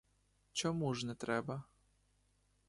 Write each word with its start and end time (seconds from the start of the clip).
Чому 0.51 0.93
ж 0.93 1.05
не 1.05 1.15
треба? 1.15 1.63